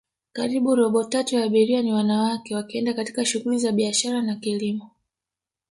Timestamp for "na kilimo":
4.21-4.91